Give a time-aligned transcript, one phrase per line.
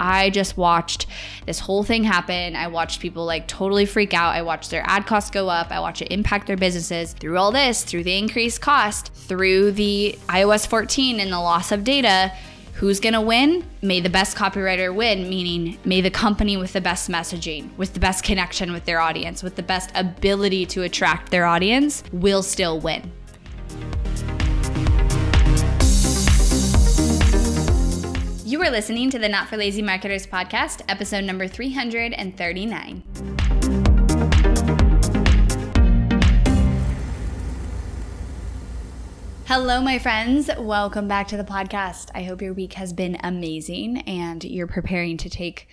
[0.00, 1.06] I just watched
[1.46, 2.56] this whole thing happen.
[2.56, 4.34] I watched people like totally freak out.
[4.34, 5.70] I watched their ad costs go up.
[5.70, 10.18] I watched it impact their businesses through all this, through the increased cost, through the
[10.28, 12.32] iOS 14 and the loss of data.
[12.74, 13.66] Who's gonna win?
[13.82, 18.00] May the best copywriter win, meaning may the company with the best messaging, with the
[18.00, 22.80] best connection with their audience, with the best ability to attract their audience, will still
[22.80, 23.12] win.
[28.50, 33.04] You are listening to the Not for Lazy Marketers podcast, episode number 339.
[39.46, 40.50] Hello, my friends.
[40.58, 42.10] Welcome back to the podcast.
[42.12, 45.68] I hope your week has been amazing and you're preparing to take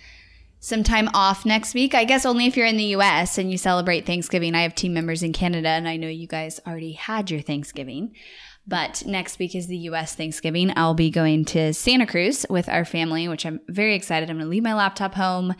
[0.60, 1.96] some time off next week.
[1.96, 4.54] I guess only if you're in the US and you celebrate Thanksgiving.
[4.54, 8.14] I have team members in Canada and I know you guys already had your Thanksgiving.
[8.68, 10.72] But next week is the US Thanksgiving.
[10.76, 14.28] I'll be going to Santa Cruz with our family, which I'm very excited.
[14.28, 15.54] I'm going to leave my laptop home.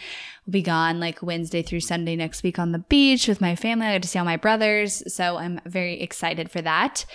[0.47, 3.87] We'll be gone like Wednesday through Sunday next week on the beach with my family.
[3.87, 5.03] I get to see all my brothers.
[5.13, 7.07] So I'm very excited for that.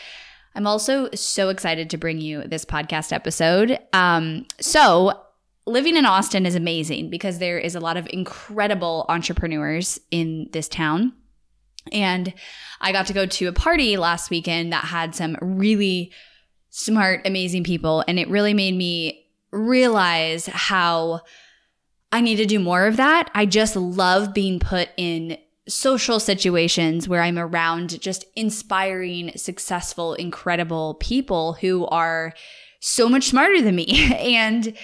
[0.55, 3.77] I'm also so excited to bring you this podcast episode.
[3.91, 5.19] Um, so,
[5.65, 10.67] living in Austin is amazing because there is a lot of incredible entrepreneurs in this
[10.67, 11.13] town.
[11.91, 12.33] And
[12.81, 16.11] I got to go to a party last weekend that had some really
[16.69, 18.03] smart, amazing people.
[18.07, 21.21] And it really made me realize how
[22.11, 23.29] I need to do more of that.
[23.33, 30.95] I just love being put in social situations where I'm around just inspiring, successful, incredible
[30.95, 32.33] people who are
[32.83, 34.13] so much smarter than me.
[34.19, 34.75] and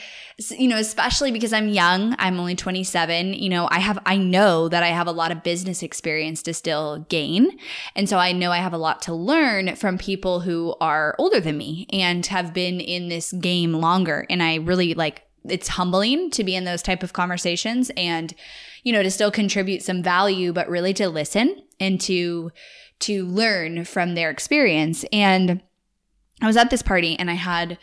[0.51, 4.69] you know, especially because I'm young, I'm only 27, you know, I have, I know
[4.69, 7.57] that I have a lot of business experience to still gain.
[7.93, 11.41] And so I know I have a lot to learn from people who are older
[11.41, 14.25] than me and have been in this game longer.
[14.29, 18.33] And I really like, it's humbling to be in those type of conversations and,
[18.83, 22.51] you know, to still contribute some value, but really to listen and to,
[22.99, 25.03] to learn from their experience.
[25.11, 25.61] And
[26.41, 27.77] I was at this party and I had,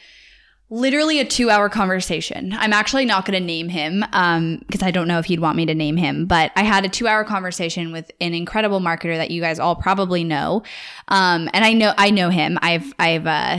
[0.68, 2.52] literally a two hour conversation.
[2.52, 5.56] I'm actually not going to name him um, because I don't know if he'd want
[5.56, 9.16] me to name him, but I had a two hour conversation with an incredible marketer
[9.16, 10.62] that you guys all probably know.
[11.08, 12.58] Um, and I know, I know him.
[12.62, 13.58] I've, I've, uh,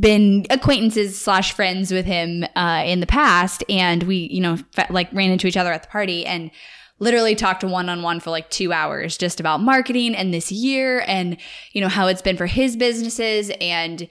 [0.00, 4.58] been acquaintances slash friends with him uh, in the past and we you know
[4.90, 6.50] like ran into each other at the party and
[6.98, 11.04] literally talked one on one for like two hours just about marketing and this year
[11.06, 11.36] and
[11.72, 14.08] you know how it's been for his businesses and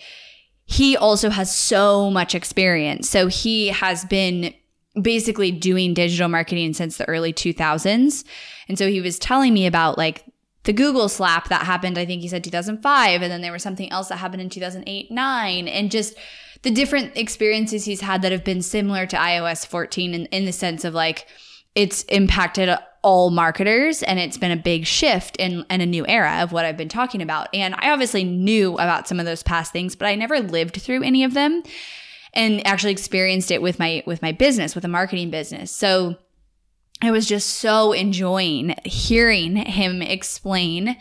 [0.67, 3.09] he also has so much experience.
[3.09, 4.53] So he has been
[5.01, 8.25] basically doing digital marketing since the early 2000s.
[8.67, 10.25] And so he was telling me about like
[10.63, 13.21] the Google slap that happened, I think he said 2005.
[13.21, 15.67] And then there was something else that happened in 2008, 9.
[15.69, 16.15] And just
[16.63, 20.51] the different experiences he's had that have been similar to iOS 14 in, in the
[20.51, 21.27] sense of like,
[21.77, 26.39] it's impacted all marketers and it's been a big shift in, in a new era
[26.41, 27.49] of what I've been talking about.
[27.53, 31.03] And I obviously knew about some of those past things, but I never lived through
[31.03, 31.61] any of them
[32.33, 35.71] and actually experienced it with my with my business, with a marketing business.
[35.71, 36.15] So
[36.99, 40.97] I was just so enjoying hearing him explain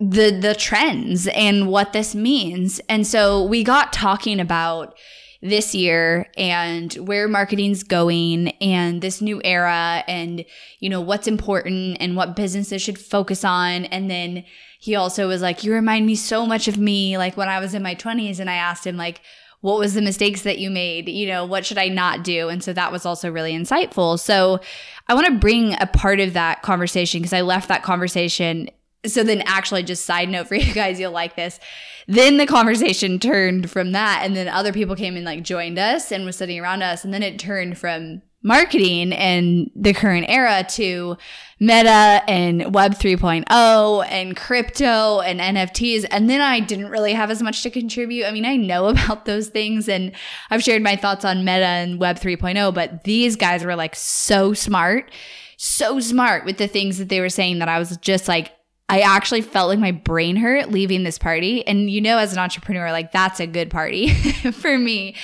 [0.00, 2.80] the the trends and what this means.
[2.88, 4.96] And so we got talking about
[5.40, 10.44] this year and where marketing's going and this new era and
[10.80, 13.84] you know what's important and what businesses should focus on.
[13.86, 14.44] And then
[14.80, 17.72] he also was like you remind me so much of me like when I was
[17.72, 19.20] in my 20s and I asked him like
[19.60, 21.08] what was the mistakes that you made?
[21.08, 22.48] You know what should I not do?
[22.48, 24.18] And so that was also really insightful.
[24.18, 24.60] So
[25.06, 28.70] I want to bring a part of that conversation because I left that conversation
[29.06, 31.60] so then actually just side note for you guys you'll like this.
[32.06, 36.10] Then the conversation turned from that and then other people came and like joined us
[36.10, 40.64] and was sitting around us and then it turned from marketing and the current era
[40.68, 41.16] to
[41.58, 47.42] meta and web 3.0 and crypto and nfts and then i didn't really have as
[47.42, 48.24] much to contribute.
[48.24, 50.12] I mean i know about those things and
[50.50, 54.54] i've shared my thoughts on meta and web 3.0 but these guys were like so
[54.54, 55.10] smart
[55.56, 58.52] so smart with the things that they were saying that i was just like
[58.90, 61.66] I actually felt like my brain hurt leaving this party.
[61.66, 64.08] And you know, as an entrepreneur, like that's a good party
[64.52, 65.14] for me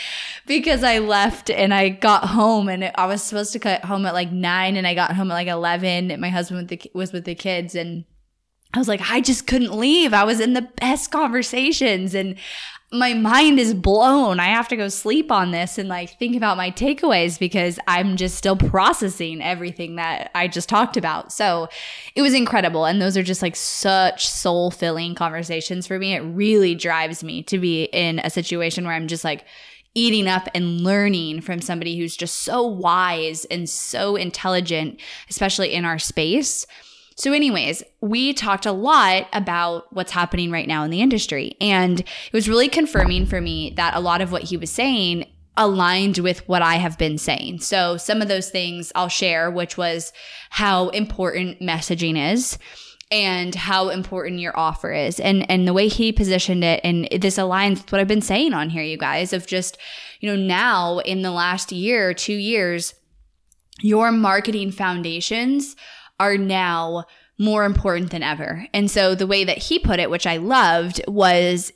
[0.47, 4.13] because I left and I got home and I was supposed to cut home at
[4.13, 6.21] like nine and I got home at like 11.
[6.21, 8.05] My husband was with the kids and
[8.75, 10.13] I was like, I just couldn't leave.
[10.13, 12.37] I was in the best conversations and
[12.93, 14.39] my mind is blown.
[14.39, 18.17] I have to go sleep on this and like think about my takeaways because I'm
[18.17, 21.33] just still processing everything that I just talked about.
[21.33, 21.69] So
[22.15, 22.85] it was incredible.
[22.85, 26.15] And those are just like such soul filling conversations for me.
[26.15, 29.45] It really drives me to be in a situation where I'm just like,
[29.97, 35.01] eating up and learning from somebody who's just so wise and so intelligent,
[35.31, 36.67] especially in our space.
[37.17, 41.57] So, anyways, we talked a lot about what's happening right now in the industry.
[41.61, 45.27] And it was really confirming for me that a lot of what he was saying
[45.57, 47.61] aligned with what I have been saying.
[47.61, 50.13] So, some of those things I'll share, which was
[50.51, 52.59] how important messaging is
[53.11, 57.37] and how important your offer is and and the way he positioned it and this
[57.37, 59.77] aligns with what I've been saying on here you guys of just
[60.21, 62.95] you know now in the last year 2 years
[63.81, 65.77] your marketing foundations
[66.21, 67.05] are now
[67.39, 68.67] more important than ever.
[68.73, 71.73] And so the way that he put it which I loved was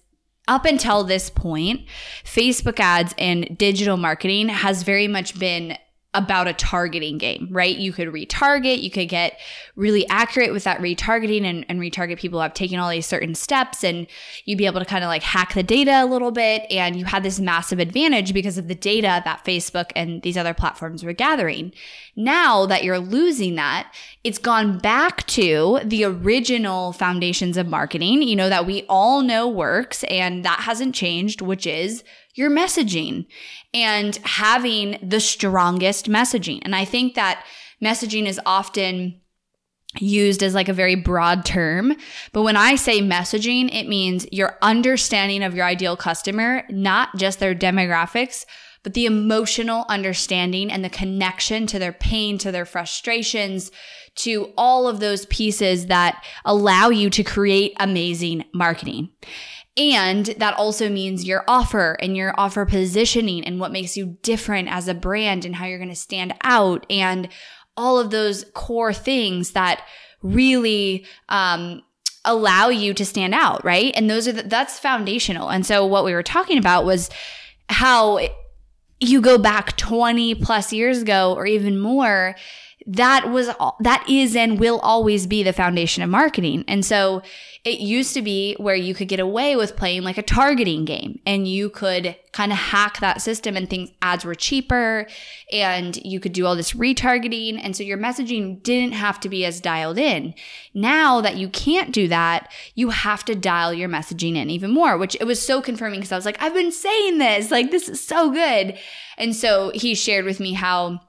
[0.46, 1.82] up until this point,
[2.24, 5.76] Facebook ads and digital marketing has very much been
[6.14, 7.76] about a targeting game, right?
[7.76, 9.38] You could retarget, you could get
[9.76, 13.34] really accurate with that retargeting and, and retarget people who have taken all these certain
[13.34, 14.06] steps, and
[14.46, 16.64] you'd be able to kind of like hack the data a little bit.
[16.70, 20.54] And you had this massive advantage because of the data that Facebook and these other
[20.54, 21.72] platforms were gathering.
[22.16, 23.92] Now that you're losing that,
[24.24, 29.46] it's gone back to the original foundations of marketing, you know, that we all know
[29.46, 32.02] works, and that hasn't changed, which is
[32.38, 33.26] your messaging
[33.74, 36.60] and having the strongest messaging.
[36.62, 37.44] And I think that
[37.82, 39.20] messaging is often
[39.98, 41.96] used as like a very broad term.
[42.32, 47.40] But when I say messaging, it means your understanding of your ideal customer, not just
[47.40, 48.44] their demographics,
[48.82, 53.70] but the emotional understanding and the connection to their pain, to their frustrations,
[54.14, 59.10] to all of those pieces that allow you to create amazing marketing.
[59.78, 64.68] And that also means your offer and your offer positioning and what makes you different
[64.68, 67.28] as a brand and how you're going to stand out and
[67.76, 69.86] all of those core things that
[70.20, 71.80] really um,
[72.24, 73.92] allow you to stand out, right?
[73.94, 75.48] And those are the, that's foundational.
[75.48, 77.08] And so what we were talking about was
[77.68, 78.18] how
[78.98, 82.34] you go back 20 plus years ago or even more
[82.90, 83.50] that was
[83.80, 86.64] that is and will always be the foundation of marketing.
[86.66, 87.20] And so
[87.62, 91.20] it used to be where you could get away with playing like a targeting game
[91.26, 95.06] and you could kind of hack that system and things ads were cheaper
[95.52, 99.44] and you could do all this retargeting and so your messaging didn't have to be
[99.44, 100.32] as dialed in.
[100.72, 104.96] Now that you can't do that, you have to dial your messaging in even more,
[104.96, 107.86] which it was so confirming because I was like I've been saying this, like this
[107.90, 108.78] is so good.
[109.18, 111.00] And so he shared with me how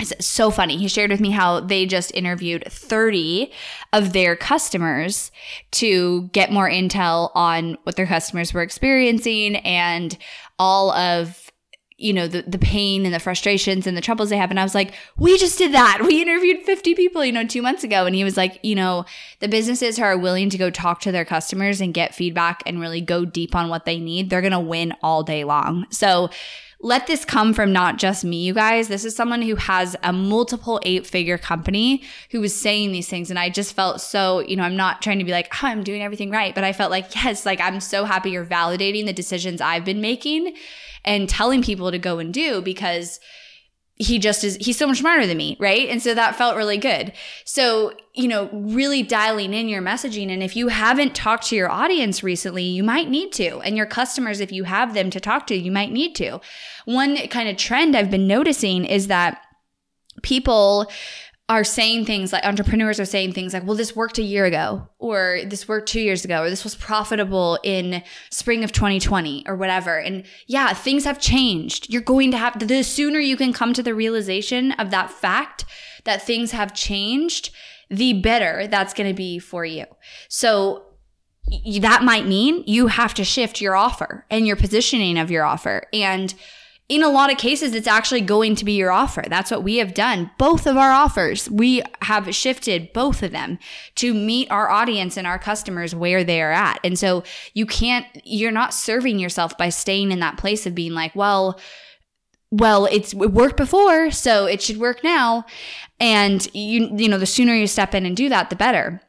[0.00, 0.76] it's so funny.
[0.76, 3.52] He shared with me how they just interviewed 30
[3.92, 5.30] of their customers
[5.72, 10.16] to get more intel on what their customers were experiencing and
[10.58, 11.50] all of
[11.98, 14.50] you know the the pain and the frustrations and the troubles they have.
[14.50, 16.02] And I was like we just did that.
[16.02, 18.06] We interviewed 50 people you know 2 months ago.
[18.06, 19.04] And he was like you know
[19.38, 22.80] the businesses who are willing to go talk to their customers and get feedback and
[22.80, 25.86] really go deep on what they need they're going to win all day long.
[25.90, 26.30] So
[26.84, 28.88] let this come from not just me, you guys.
[28.88, 33.30] This is someone who has a multiple eight figure company who was saying these things.
[33.30, 35.84] And I just felt so, you know, I'm not trying to be like, oh, I'm
[35.84, 36.52] doing everything right.
[36.52, 40.00] But I felt like, yes, like I'm so happy you're validating the decisions I've been
[40.00, 40.56] making
[41.04, 43.20] and telling people to go and do because
[43.96, 45.88] he just is he's so much smarter than me right?
[45.88, 47.12] And so that felt really good.
[47.44, 50.30] So you know really dialing in your messaging.
[50.30, 53.58] And if you haven't talked to your audience recently you might need to.
[53.60, 56.40] And your customers if you have them to talk to you might need to.
[56.84, 59.40] One kind of trend i've been noticing is that
[60.22, 60.90] people
[61.48, 64.88] are saying things like entrepreneurs are saying things like, well, this worked a year ago,
[64.98, 69.56] or this worked two years ago, or this was profitable in spring of 2020, or
[69.56, 69.98] whatever.
[69.98, 71.92] And yeah, things have changed.
[71.92, 75.64] You're going to have, the sooner you can come to the realization of that fact
[76.04, 77.50] that things have changed,
[77.90, 79.84] the better that's going to be for you.
[80.28, 80.86] So
[81.80, 85.82] that might mean you have to shift your offer and your positioning of your offer.
[85.92, 86.34] And
[86.92, 89.24] in a lot of cases, it's actually going to be your offer.
[89.26, 90.30] That's what we have done.
[90.36, 93.58] Both of our offers, we have shifted both of them
[93.94, 96.80] to meet our audience and our customers where they are at.
[96.84, 100.92] And so you can't, you're not serving yourself by staying in that place of being
[100.92, 101.58] like, well,
[102.50, 105.46] well, it's it worked before, so it should work now.
[105.98, 109.00] And you, you know, the sooner you step in and do that, the better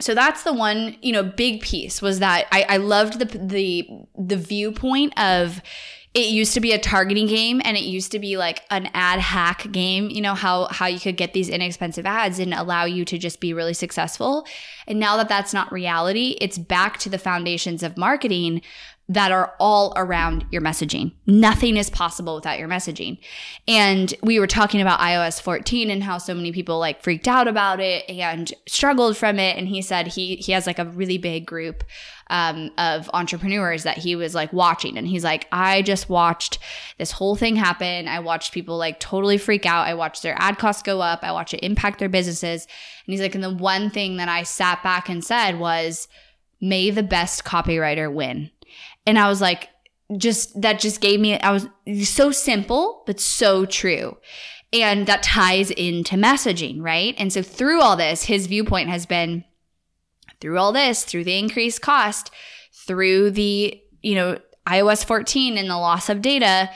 [0.00, 3.88] so that's the one you know big piece was that I, I loved the the
[4.18, 5.62] the viewpoint of
[6.14, 9.18] it used to be a targeting game and it used to be like an ad
[9.18, 13.04] hack game you know how how you could get these inexpensive ads and allow you
[13.04, 14.46] to just be really successful.
[14.86, 18.62] And now that that's not reality it's back to the foundations of marketing
[19.08, 21.12] that are all around your messaging.
[21.26, 23.18] Nothing is possible without your messaging.
[23.66, 27.48] And we were talking about iOS 14 and how so many people like freaked out
[27.48, 29.56] about it and struggled from it.
[29.56, 31.84] And he said he he has like a really big group
[32.30, 34.96] um, of entrepreneurs that he was like watching.
[34.96, 36.58] And he's like, I just watched
[36.96, 38.08] this whole thing happen.
[38.08, 39.86] I watched people like totally freak out.
[39.86, 41.20] I watched their ad costs go up.
[41.22, 42.66] I watched it impact their businesses.
[43.06, 46.08] And he's like, and the one thing that I sat back and said was,
[46.62, 48.50] may the best copywriter win.
[49.06, 49.68] And I was like,
[50.16, 51.68] just that just gave me, I was
[52.08, 54.16] so simple, but so true.
[54.72, 57.14] And that ties into messaging, right?
[57.18, 59.44] And so through all this, his viewpoint has been
[60.40, 62.30] through all this, through the increased cost,
[62.72, 66.70] through the, you know, iOS 14 and the loss of data,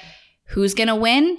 [0.49, 1.38] who's going to win?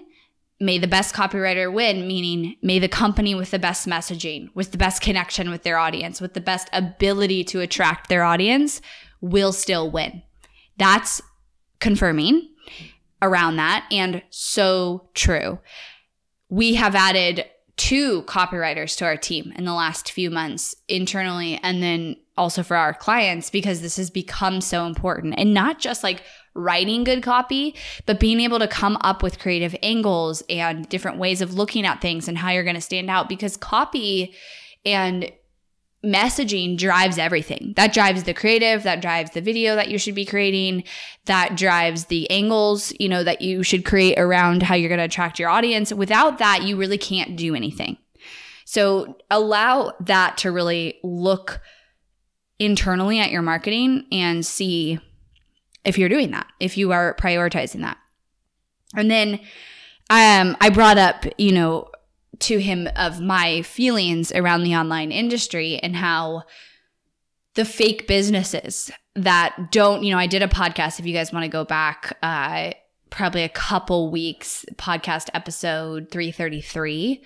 [0.60, 4.78] May the best copywriter win, meaning may the company with the best messaging, with the
[4.78, 8.82] best connection with their audience, with the best ability to attract their audience
[9.22, 10.24] will still win.
[10.78, 11.22] That's
[11.80, 12.50] confirming
[13.22, 15.60] around that and so true.
[16.50, 17.46] We have added
[17.78, 22.76] two copywriters to our team in the last few months internally and then also for
[22.76, 26.24] our clients because this has become so important and not just like
[26.56, 31.42] writing good copy, but being able to come up with creative angles and different ways
[31.42, 34.36] of looking at things and how you're going to stand out because copy
[34.84, 35.32] and
[36.08, 37.74] messaging drives everything.
[37.76, 40.86] That drives the creative, that drives the video that you should be creating,
[41.26, 45.06] that drives the angles, you know, that you should create around how you're going to
[45.06, 45.94] attract your audience.
[45.94, 47.98] Without that, you really can't do anything.
[48.66, 51.62] So allow that to really look
[52.60, 55.00] internally at your marketing and see
[55.86, 57.98] if you're doing that, if you are prioritizing that.
[58.96, 59.40] And then
[60.10, 61.90] um, I brought up, you know,
[62.40, 66.44] to him of my feelings around the online industry and how
[67.56, 71.00] the fake businesses that don't, you know, I did a podcast.
[71.00, 72.72] If you guys want to go back, uh,
[73.10, 77.24] probably a couple weeks, podcast episode 333,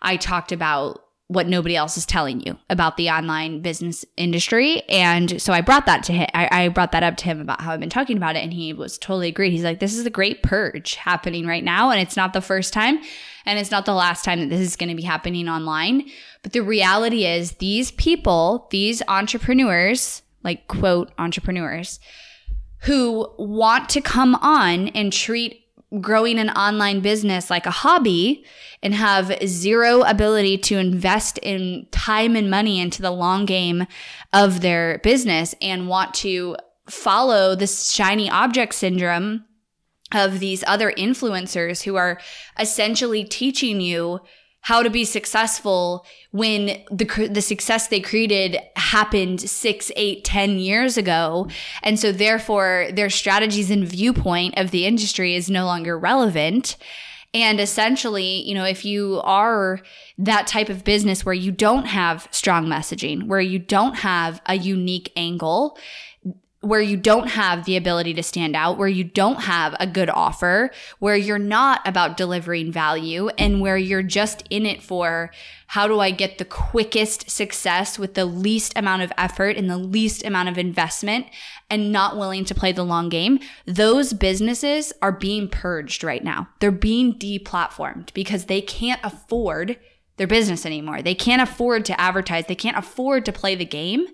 [0.00, 4.82] I talked about what nobody else is telling you about the online business industry.
[4.82, 6.28] And so I brought that to him.
[6.34, 8.40] I, I, brought that up to him about how I've been talking about it.
[8.40, 9.50] And he was totally agreed.
[9.50, 11.90] He's like, this is a great purge happening right now.
[11.90, 13.00] And it's not the first time.
[13.44, 16.08] And it's not the last time that this is going to be happening online.
[16.42, 22.00] But the reality is, these people, these entrepreneurs, like quote entrepreneurs,
[22.82, 25.62] who want to come on and treat
[26.00, 28.44] growing an online business like a hobby
[28.82, 33.86] and have zero ability to invest in time and money into the long game
[34.32, 36.56] of their business and want to
[36.88, 39.44] follow this shiny object syndrome
[40.12, 42.20] of these other influencers who are
[42.58, 44.20] essentially teaching you
[44.62, 50.96] how to be successful when the the success they created happened six, eight, ten years
[50.96, 51.48] ago,
[51.82, 56.76] and so therefore their strategies and viewpoint of the industry is no longer relevant.
[57.34, 59.80] And essentially, you know, if you are
[60.18, 64.54] that type of business where you don't have strong messaging, where you don't have a
[64.54, 65.78] unique angle,
[66.62, 70.08] where you don't have the ability to stand out, where you don't have a good
[70.08, 75.30] offer, where you're not about delivering value, and where you're just in it for
[75.66, 79.78] how do I get the quickest success with the least amount of effort and the
[79.78, 81.26] least amount of investment
[81.68, 86.48] and not willing to play the long game, those businesses are being purged right now.
[86.60, 89.78] They're being deplatformed because they can't afford
[90.18, 91.02] their business anymore.
[91.02, 94.06] They can't afford to advertise, they can't afford to play the game.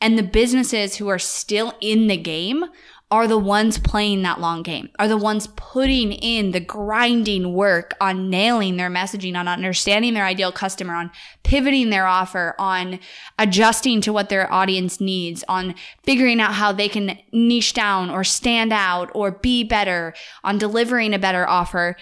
[0.00, 2.64] And the businesses who are still in the game
[3.10, 7.94] are the ones playing that long game, are the ones putting in the grinding work
[8.02, 11.10] on nailing their messaging, on understanding their ideal customer, on
[11.42, 13.00] pivoting their offer, on
[13.38, 18.22] adjusting to what their audience needs, on figuring out how they can niche down or
[18.22, 20.12] stand out or be better,
[20.44, 21.96] on delivering a better offer.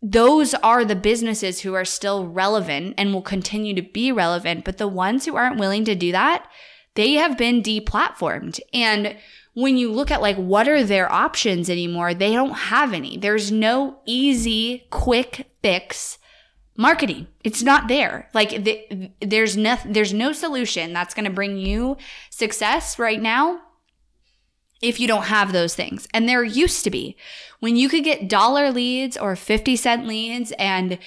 [0.00, 4.64] Those are the businesses who are still relevant and will continue to be relevant.
[4.64, 6.48] But the ones who aren't willing to do that,
[6.94, 8.60] they have been deplatformed.
[8.72, 9.16] And
[9.54, 13.16] when you look at like what are their options anymore, they don't have any.
[13.16, 16.18] There's no easy, quick fix
[16.76, 17.26] marketing.
[17.44, 18.28] It's not there.
[18.32, 21.96] Like the, there's no there's no solution that's going to bring you
[22.30, 23.60] success right now
[24.82, 26.06] if you don't have those things.
[26.12, 27.16] And there used to be
[27.60, 30.98] when you could get dollar leads or 50 cent leads and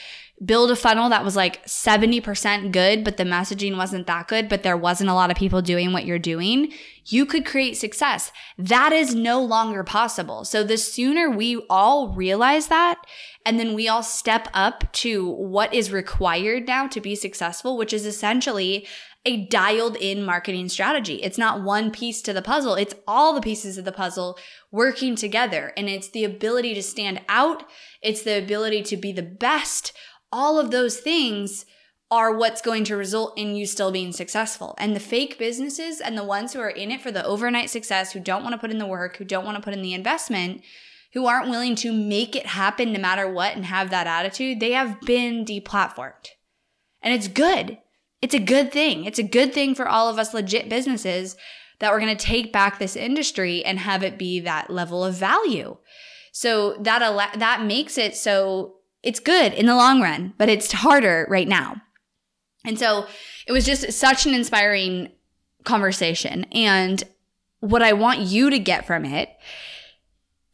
[0.44, 4.64] build a funnel that was like 70% good, but the messaging wasn't that good, but
[4.64, 6.74] there wasn't a lot of people doing what you're doing,
[7.06, 8.32] you could create success.
[8.58, 10.44] That is no longer possible.
[10.44, 13.02] So the sooner we all realize that,
[13.46, 17.94] and then we all step up to what is required now to be successful, which
[17.94, 18.86] is essentially
[19.26, 21.16] a dialed in marketing strategy.
[21.16, 24.38] It's not one piece to the puzzle, it's all the pieces of the puzzle
[24.72, 25.74] working together.
[25.76, 27.64] And it's the ability to stand out,
[28.02, 29.94] it's the ability to be the best.
[30.32, 31.66] All of those things
[32.12, 34.76] are what's going to result in you still being successful.
[34.78, 38.12] And the fake businesses and the ones who are in it for the overnight success,
[38.12, 39.94] who don't want to put in the work, who don't want to put in the
[39.94, 40.62] investment,
[41.14, 44.74] who aren't willing to make it happen no matter what and have that attitude, they
[44.74, 46.28] have been deplatformed.
[47.02, 47.80] And it's good.
[48.26, 49.06] It's a good thing.
[49.06, 51.38] It's a good thing for all of us legit businesses
[51.78, 55.14] that we're going to take back this industry and have it be that level of
[55.14, 55.78] value.
[56.32, 60.72] So that al- that makes it so it's good in the long run, but it's
[60.72, 61.84] harder right now.
[62.66, 63.06] And so
[63.46, 65.12] it was just such an inspiring
[65.64, 66.46] conversation.
[66.46, 67.04] And
[67.60, 69.30] what I want you to get from it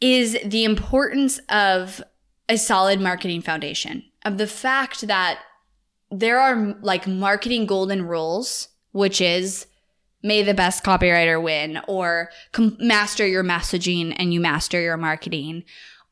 [0.01, 2.03] is the importance of
[2.49, 5.39] a solid marketing foundation, of the fact that
[6.11, 9.67] there are like marketing golden rules, which is
[10.23, 15.63] may the best copywriter win, or com- master your messaging and you master your marketing,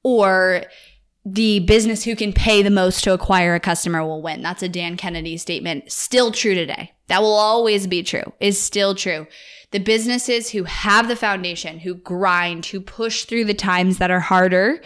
[0.04, 0.64] or
[1.26, 4.42] the business who can pay the most to acquire a customer will win.
[4.42, 5.92] That's a Dan Kennedy statement.
[5.92, 6.94] Still true today.
[7.08, 9.28] That will always be true, is still true.
[9.72, 14.20] The businesses who have the foundation, who grind, who push through the times that are
[14.20, 14.82] harder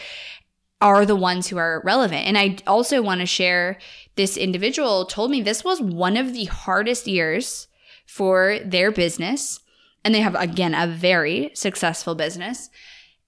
[0.82, 2.28] are the ones who are relevant.
[2.28, 3.78] And I also want to share
[4.16, 7.68] this individual told me this was one of the hardest years
[8.06, 9.60] for their business.
[10.04, 12.70] And they have, again, a very successful business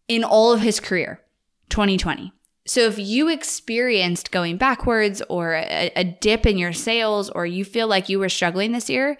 [0.07, 1.21] in all of his career,
[1.69, 2.33] 2020.
[2.67, 7.63] So if you experienced going backwards or a, a, dip in your sales or you
[7.63, 9.17] feel like you were struggling this year,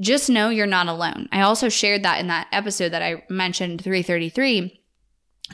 [0.00, 1.28] just know you're not alone.
[1.30, 4.80] I also shared that in that episode that I mentioned 333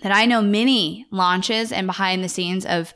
[0.02, 2.94] that I know many launches and behind the scenes of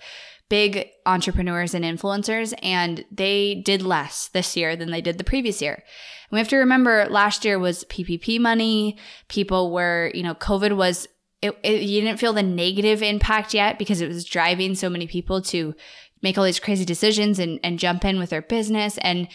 [0.51, 5.63] big entrepreneurs and influencers and they did less this year than they did the previous
[5.63, 5.75] year.
[5.75, 8.99] And we have to remember last year was PPP money.
[9.29, 11.09] People were, you know, COVID was
[11.41, 15.07] it, it, you didn't feel the negative impact yet because it was driving so many
[15.07, 15.75] people to
[16.21, 19.29] make all these crazy decisions and, and jump in with their business and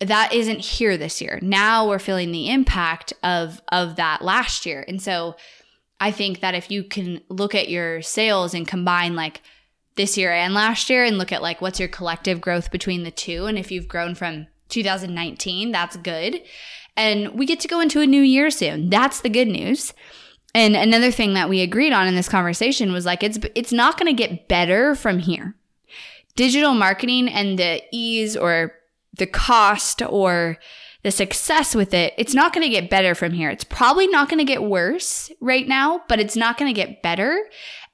[0.00, 4.84] that isn't here this year now we're feeling the impact of of that last year
[4.88, 5.36] and so
[6.00, 9.42] i think that if you can look at your sales and combine like
[9.98, 13.10] this year and last year and look at like what's your collective growth between the
[13.10, 16.40] two and if you've grown from 2019 that's good
[16.96, 19.92] and we get to go into a new year soon that's the good news
[20.54, 23.98] and another thing that we agreed on in this conversation was like it's it's not
[23.98, 25.54] going to get better from here.
[26.36, 28.72] Digital marketing and the ease or
[29.16, 30.58] the cost or
[31.04, 33.50] the success with it, it's not going to get better from here.
[33.50, 37.02] It's probably not going to get worse right now, but it's not going to get
[37.02, 37.40] better.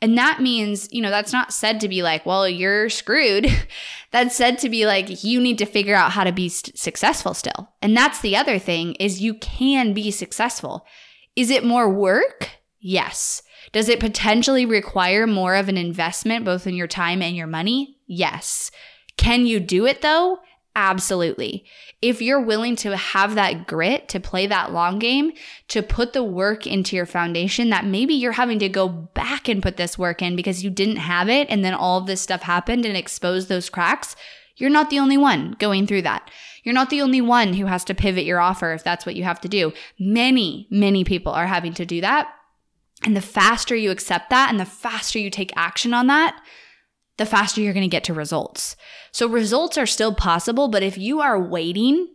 [0.04, 3.48] And that means, you know, that's not said to be like, well, you're screwed.
[4.10, 7.32] that's said to be like, you need to figure out how to be st- successful
[7.32, 7.70] still.
[7.80, 10.84] And that's the other thing is you can be successful.
[11.36, 12.50] Is it more work?
[12.80, 13.40] Yes.
[13.72, 17.96] Does it potentially require more of an investment, both in your time and your money?
[18.06, 18.70] Yes.
[19.16, 20.40] Can you do it though?
[20.76, 21.64] Absolutely.
[22.02, 25.32] If you're willing to have that grit, to play that long game,
[25.68, 29.62] to put the work into your foundation that maybe you're having to go back and
[29.62, 32.42] put this work in because you didn't have it and then all of this stuff
[32.42, 34.16] happened and exposed those cracks,
[34.56, 36.28] you're not the only one going through that.
[36.64, 39.22] You're not the only one who has to pivot your offer if that's what you
[39.24, 39.72] have to do.
[39.98, 42.32] Many, many people are having to do that.
[43.04, 46.40] And the faster you accept that and the faster you take action on that,
[47.16, 48.76] the faster you're going to get to results.
[49.12, 52.08] So results are still possible, but if you are waiting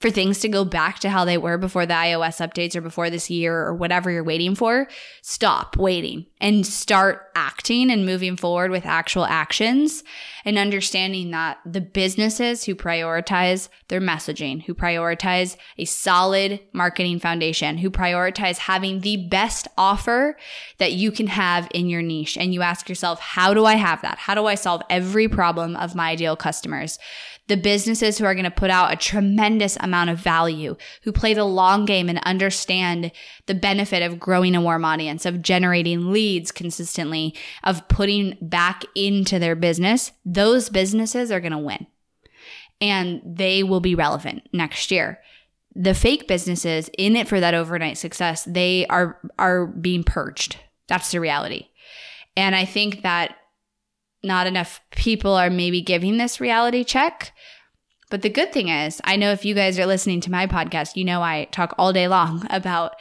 [0.00, 3.08] for things to go back to how they were before the iOS updates or before
[3.08, 4.88] this year or whatever you're waiting for,
[5.22, 10.04] stop waiting and start acting and moving forward with actual actions
[10.44, 17.78] and understanding that the businesses who prioritize their messaging, who prioritize a solid marketing foundation,
[17.78, 20.36] who prioritize having the best offer
[20.78, 22.36] that you can have in your niche.
[22.36, 24.18] And you ask yourself, how do I have that?
[24.18, 26.98] How do I solve every problem of my ideal customers?
[27.48, 31.32] the businesses who are going to put out a tremendous amount of value, who play
[31.32, 33.12] the long game and understand
[33.46, 37.34] the benefit of growing a warm audience, of generating leads consistently,
[37.64, 41.86] of putting back into their business, those businesses are going to win.
[42.80, 45.20] And they will be relevant next year.
[45.74, 50.58] The fake businesses in it for that overnight success, they are are being purged.
[50.88, 51.68] That's the reality.
[52.36, 53.36] And I think that
[54.22, 57.32] not enough people are maybe giving this reality check.
[58.10, 60.96] But the good thing is, I know if you guys are listening to my podcast,
[60.96, 62.94] you know I talk all day long about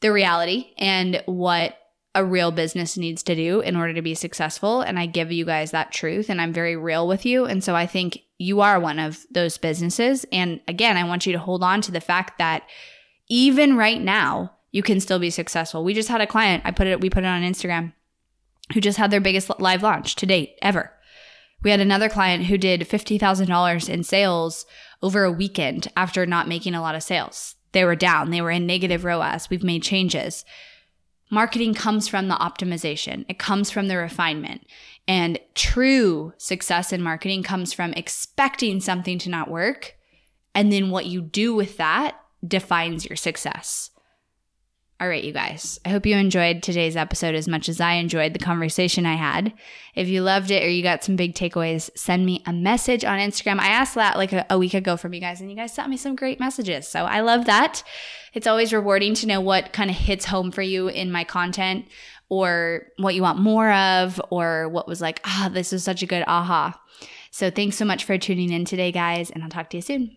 [0.00, 1.76] the reality and what
[2.16, 4.80] a real business needs to do in order to be successful.
[4.80, 7.44] And I give you guys that truth and I'm very real with you.
[7.44, 10.24] And so I think you are one of those businesses.
[10.32, 12.62] And again, I want you to hold on to the fact that
[13.28, 15.84] even right now, you can still be successful.
[15.84, 17.92] We just had a client, I put it, we put it on Instagram,
[18.72, 20.92] who just had their biggest live launch to date ever.
[21.62, 24.64] We had another client who did $50,000 in sales
[25.02, 27.56] over a weekend after not making a lot of sales.
[27.72, 29.50] They were down, they were in negative ROAS.
[29.50, 30.46] We've made changes.
[31.30, 34.66] Marketing comes from the optimization, it comes from the refinement.
[35.08, 39.96] And true success in marketing comes from expecting something to not work.
[40.54, 43.90] And then what you do with that defines your success.
[44.98, 45.78] All right, you guys.
[45.84, 49.52] I hope you enjoyed today's episode as much as I enjoyed the conversation I had.
[49.94, 53.18] If you loved it or you got some big takeaways, send me a message on
[53.18, 53.58] Instagram.
[53.58, 55.90] I asked that like a, a, week ago from you guys, and you guys sent
[55.90, 56.88] me some great messages.
[56.88, 57.82] So I love that.
[58.32, 61.84] It's always rewarding to know what kind of hits home for you in my content
[62.30, 66.06] or what you want more of or what was like, ah, this is such a
[66.06, 66.80] good aha.
[67.30, 70.16] So thanks so much for tuning in today, guys, and I'll talk to you soon.